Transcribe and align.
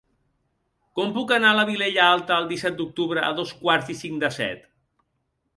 Com 0.99 1.11
puc 1.17 1.33
anar 1.35 1.51
a 1.53 1.57
la 1.59 1.65
Vilella 1.71 2.07
Alta 2.15 2.39
el 2.45 2.49
disset 2.53 2.81
d'octubre 2.81 3.27
a 3.29 3.33
dos 3.41 3.55
quarts 3.61 3.95
i 3.97 3.99
cinc 4.03 4.21
de 4.25 4.37
set? 4.43 4.69